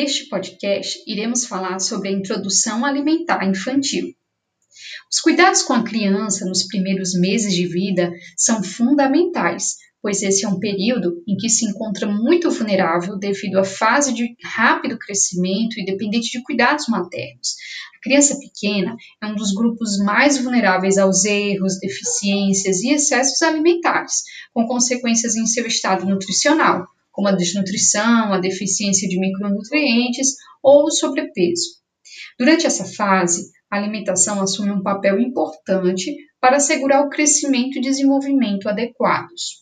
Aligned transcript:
Neste 0.00 0.30
podcast, 0.30 0.98
iremos 1.06 1.44
falar 1.44 1.78
sobre 1.78 2.08
a 2.08 2.12
introdução 2.12 2.86
alimentar 2.86 3.46
infantil. 3.46 4.08
Os 5.12 5.20
cuidados 5.20 5.60
com 5.60 5.74
a 5.74 5.84
criança 5.84 6.46
nos 6.46 6.66
primeiros 6.66 7.12
meses 7.12 7.52
de 7.52 7.66
vida 7.66 8.10
são 8.34 8.64
fundamentais, 8.64 9.76
pois 10.00 10.22
esse 10.22 10.46
é 10.46 10.48
um 10.48 10.58
período 10.58 11.22
em 11.28 11.36
que 11.36 11.50
se 11.50 11.66
encontra 11.66 12.06
muito 12.06 12.50
vulnerável 12.50 13.18
devido 13.18 13.58
à 13.58 13.64
fase 13.64 14.14
de 14.14 14.34
rápido 14.42 14.98
crescimento 14.98 15.78
e 15.78 15.84
dependente 15.84 16.30
de 16.30 16.42
cuidados 16.44 16.88
maternos. 16.88 17.56
A 17.94 18.00
criança 18.00 18.38
pequena 18.38 18.96
é 19.22 19.26
um 19.26 19.34
dos 19.34 19.52
grupos 19.52 19.98
mais 19.98 20.42
vulneráveis 20.42 20.96
aos 20.96 21.26
erros, 21.26 21.78
deficiências 21.78 22.80
e 22.80 22.94
excessos 22.94 23.42
alimentares, 23.42 24.22
com 24.54 24.66
consequências 24.66 25.36
em 25.36 25.44
seu 25.44 25.66
estado 25.66 26.06
nutricional 26.06 26.88
como 27.20 27.28
a 27.28 27.32
desnutrição, 27.32 28.32
a 28.32 28.38
deficiência 28.38 29.06
de 29.06 29.20
micronutrientes 29.20 30.36
ou 30.62 30.84
o 30.84 30.90
sobrepeso. 30.90 31.68
Durante 32.38 32.66
essa 32.66 32.86
fase, 32.86 33.50
a 33.70 33.76
alimentação 33.76 34.40
assume 34.40 34.70
um 34.70 34.82
papel 34.82 35.20
importante 35.20 36.16
para 36.40 36.56
assegurar 36.56 37.04
o 37.04 37.10
crescimento 37.10 37.76
e 37.76 37.82
desenvolvimento 37.82 38.70
adequados. 38.70 39.60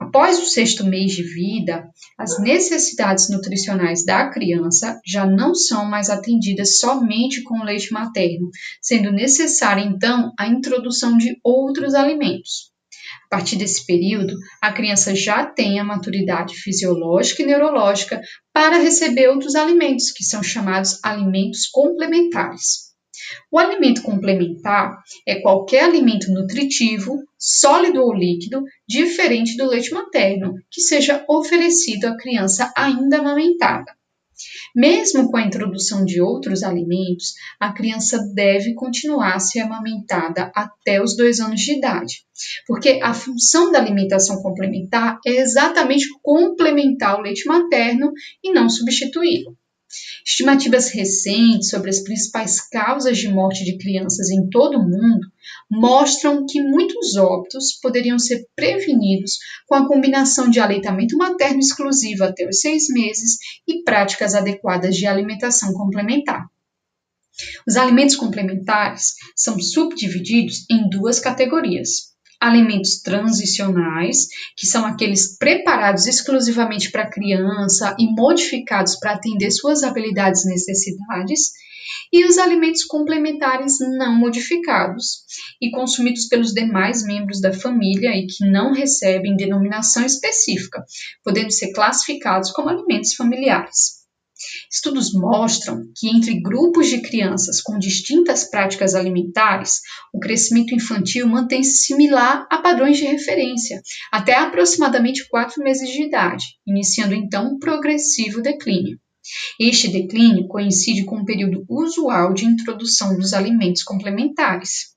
Após 0.00 0.38
o 0.38 0.46
sexto 0.46 0.82
mês 0.82 1.12
de 1.12 1.22
vida, 1.22 1.86
as 2.16 2.40
necessidades 2.40 3.28
nutricionais 3.28 4.02
da 4.06 4.30
criança 4.30 4.98
já 5.04 5.26
não 5.26 5.54
são 5.54 5.84
mais 5.84 6.08
atendidas 6.08 6.78
somente 6.78 7.42
com 7.42 7.60
o 7.60 7.64
leite 7.64 7.92
materno, 7.92 8.48
sendo 8.80 9.12
necessária 9.12 9.82
então 9.82 10.32
a 10.38 10.46
introdução 10.46 11.18
de 11.18 11.36
outros 11.44 11.94
alimentos. 11.94 12.72
A 13.30 13.36
partir 13.36 13.56
desse 13.56 13.84
período, 13.84 14.34
a 14.62 14.72
criança 14.72 15.14
já 15.14 15.44
tem 15.44 15.78
a 15.78 15.84
maturidade 15.84 16.54
fisiológica 16.54 17.42
e 17.42 17.46
neurológica 17.46 18.22
para 18.54 18.78
receber 18.78 19.28
outros 19.28 19.54
alimentos, 19.54 20.10
que 20.12 20.24
são 20.24 20.42
chamados 20.42 20.98
alimentos 21.04 21.66
complementares. 21.66 22.88
O 23.52 23.58
alimento 23.58 24.00
complementar 24.00 24.96
é 25.26 25.42
qualquer 25.42 25.84
alimento 25.84 26.32
nutritivo, 26.32 27.18
sólido 27.38 28.00
ou 28.00 28.14
líquido, 28.14 28.62
diferente 28.88 29.58
do 29.58 29.66
leite 29.68 29.92
materno, 29.92 30.54
que 30.70 30.80
seja 30.80 31.22
oferecido 31.28 32.06
à 32.06 32.16
criança 32.16 32.72
ainda 32.74 33.18
amamentada. 33.18 33.92
Mesmo 34.74 35.30
com 35.30 35.36
a 35.36 35.42
introdução 35.42 36.04
de 36.04 36.20
outros 36.20 36.62
alimentos, 36.62 37.34
a 37.58 37.72
criança 37.72 38.18
deve 38.34 38.74
continuar 38.74 39.34
a 39.34 39.40
ser 39.40 39.60
amamentada 39.60 40.50
até 40.54 41.02
os 41.02 41.16
dois 41.16 41.40
anos 41.40 41.60
de 41.60 41.76
idade, 41.76 42.24
porque 42.66 43.00
a 43.02 43.12
função 43.12 43.72
da 43.72 43.78
alimentação 43.78 44.40
complementar 44.42 45.18
é 45.26 45.30
exatamente 45.30 46.06
complementar 46.22 47.18
o 47.18 47.22
leite 47.22 47.46
materno 47.46 48.12
e 48.42 48.52
não 48.52 48.68
substituí-lo. 48.68 49.56
Estimativas 50.26 50.90
recentes 50.90 51.70
sobre 51.70 51.88
as 51.88 52.00
principais 52.00 52.60
causas 52.68 53.16
de 53.16 53.28
morte 53.28 53.64
de 53.64 53.78
crianças 53.78 54.28
em 54.30 54.48
todo 54.50 54.78
o 54.78 54.82
mundo 54.82 55.26
mostram 55.70 56.44
que 56.46 56.62
muitos 56.62 57.16
óbitos 57.16 57.72
poderiam 57.80 58.18
ser 58.18 58.46
prevenidos 58.54 59.38
com 59.66 59.74
a 59.74 59.88
combinação 59.88 60.50
de 60.50 60.60
aleitamento 60.60 61.16
materno 61.16 61.58
exclusivo 61.58 62.24
até 62.24 62.46
os 62.46 62.60
seis 62.60 62.88
meses 62.88 63.38
e 63.66 63.82
práticas 63.82 64.34
adequadas 64.34 64.96
de 64.96 65.06
alimentação 65.06 65.72
complementar. 65.72 66.46
Os 67.66 67.76
alimentos 67.76 68.16
complementares 68.16 69.14
são 69.36 69.58
subdivididos 69.60 70.66
em 70.68 70.88
duas 70.88 71.20
categorias: 71.20 72.14
alimentos 72.40 73.00
transicionais, 73.02 74.28
que 74.56 74.66
são 74.66 74.86
aqueles 74.86 75.36
preparados 75.36 76.06
exclusivamente 76.06 76.90
para 76.90 77.10
criança 77.10 77.96
e 77.98 78.06
modificados 78.14 78.96
para 78.98 79.12
atender 79.12 79.50
suas 79.50 79.82
habilidades 79.82 80.44
e 80.44 80.48
necessidades, 80.48 81.52
e 82.12 82.24
os 82.24 82.38
alimentos 82.38 82.84
complementares 82.84 83.78
não 83.80 84.14
modificados 84.14 85.24
e 85.60 85.70
consumidos 85.70 86.26
pelos 86.26 86.52
demais 86.52 87.02
membros 87.02 87.40
da 87.40 87.52
família 87.52 88.10
e 88.10 88.26
que 88.26 88.48
não 88.50 88.72
recebem 88.72 89.36
denominação 89.36 90.04
específica, 90.04 90.84
podendo 91.24 91.50
ser 91.50 91.72
classificados 91.72 92.50
como 92.52 92.68
alimentos 92.68 93.14
familiares. 93.14 93.97
Estudos 94.70 95.12
mostram 95.12 95.84
que 95.96 96.08
entre 96.08 96.40
grupos 96.40 96.88
de 96.88 97.00
crianças 97.00 97.60
com 97.60 97.78
distintas 97.78 98.48
práticas 98.48 98.94
alimentares, 98.94 99.80
o 100.12 100.18
crescimento 100.18 100.74
infantil 100.74 101.26
mantém-se 101.26 101.78
similar 101.78 102.46
a 102.50 102.58
padrões 102.58 102.98
de 102.98 103.04
referência, 103.04 103.80
até 104.12 104.34
aproximadamente 104.34 105.28
4 105.28 105.62
meses 105.62 105.90
de 105.90 106.04
idade, 106.04 106.44
iniciando 106.66 107.14
então 107.14 107.54
um 107.54 107.58
progressivo 107.58 108.40
declínio. 108.40 108.98
Este 109.60 109.88
declínio 109.88 110.46
coincide 110.46 111.04
com 111.04 111.16
o 111.16 111.24
período 111.24 111.64
usual 111.68 112.32
de 112.32 112.44
introdução 112.44 113.16
dos 113.16 113.32
alimentos 113.32 113.82
complementares. 113.82 114.96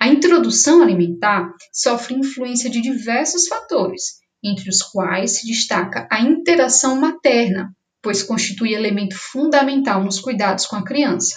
A 0.00 0.08
introdução 0.08 0.82
alimentar 0.82 1.52
sofre 1.72 2.14
influência 2.14 2.68
de 2.70 2.80
diversos 2.80 3.46
fatores, 3.46 4.14
entre 4.42 4.68
os 4.68 4.82
quais 4.82 5.38
se 5.38 5.46
destaca 5.46 6.08
a 6.10 6.20
interação 6.20 6.98
materna, 6.98 7.72
pois 8.02 8.22
constitui 8.22 8.74
elemento 8.74 9.16
fundamental 9.16 10.02
nos 10.02 10.20
cuidados 10.20 10.66
com 10.66 10.76
a 10.76 10.84
criança. 10.84 11.36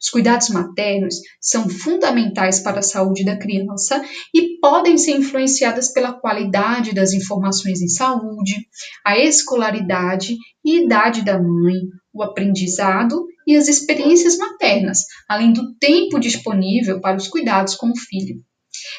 Os 0.00 0.10
cuidados 0.10 0.50
maternos 0.50 1.16
são 1.40 1.68
fundamentais 1.68 2.60
para 2.60 2.80
a 2.80 2.82
saúde 2.82 3.24
da 3.24 3.38
criança 3.38 4.04
e 4.34 4.58
podem 4.60 4.98
ser 4.98 5.12
influenciadas 5.12 5.92
pela 5.92 6.12
qualidade 6.12 6.94
das 6.94 7.12
informações 7.12 7.80
em 7.80 7.88
saúde, 7.88 8.66
a 9.04 9.18
escolaridade 9.18 10.36
e 10.64 10.84
idade 10.84 11.24
da 11.24 11.38
mãe, 11.38 11.74
o 12.12 12.22
aprendizado 12.22 13.26
e 13.46 13.56
as 13.56 13.68
experiências 13.68 14.36
maternas, 14.36 14.98
além 15.28 15.52
do 15.52 15.74
tempo 15.76 16.18
disponível 16.18 17.00
para 17.00 17.16
os 17.16 17.28
cuidados 17.28 17.74
com 17.74 17.90
o 17.90 17.96
filho. 17.96 18.42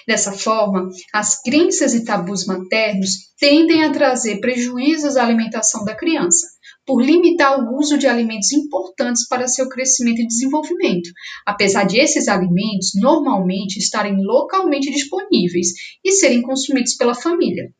Dessa 0.07 0.31
forma, 0.31 0.89
as 1.13 1.41
crenças 1.41 1.94
e 1.94 2.05
tabus 2.05 2.45
maternos 2.45 3.09
tendem 3.38 3.84
a 3.84 3.91
trazer 3.91 4.39
prejuízos 4.39 5.17
à 5.17 5.23
alimentação 5.23 5.84
da 5.84 5.95
criança, 5.95 6.47
por 6.85 7.01
limitar 7.01 7.59
o 7.59 7.78
uso 7.78 7.97
de 7.97 8.07
alimentos 8.07 8.51
importantes 8.51 9.28
para 9.28 9.47
seu 9.47 9.68
crescimento 9.68 10.22
e 10.22 10.28
desenvolvimento, 10.28 11.09
apesar 11.46 11.85
de 11.85 12.00
esses 12.00 12.28
alimentos 12.28 12.91
normalmente 12.96 13.78
estarem 13.78 14.16
localmente 14.23 14.91
disponíveis 14.91 15.69
e 16.03 16.12
serem 16.12 16.41
consumidos 16.41 16.96
pela 16.96 17.16
família. 17.16 17.72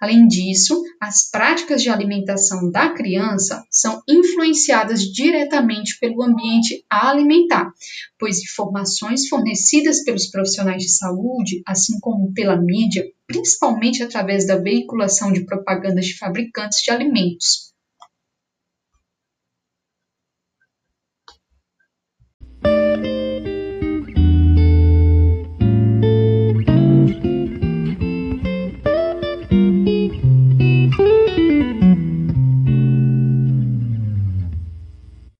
Além 0.00 0.28
disso, 0.28 0.80
as 1.00 1.28
práticas 1.28 1.82
de 1.82 1.90
alimentação 1.90 2.70
da 2.70 2.90
criança 2.90 3.64
são 3.68 4.00
influenciadas 4.08 5.02
diretamente 5.02 5.98
pelo 5.98 6.22
ambiente 6.22 6.84
alimentar, 6.88 7.72
pois 8.16 8.38
informações 8.38 9.26
fornecidas 9.28 10.04
pelos 10.04 10.28
profissionais 10.28 10.80
de 10.80 10.92
saúde, 10.92 11.60
assim 11.66 11.98
como 11.98 12.32
pela 12.32 12.56
mídia, 12.56 13.04
principalmente 13.26 14.00
através 14.00 14.46
da 14.46 14.56
veiculação 14.56 15.32
de 15.32 15.44
propagandas 15.44 16.06
de 16.06 16.18
fabricantes 16.18 16.80
de 16.80 16.92
alimentos, 16.92 17.73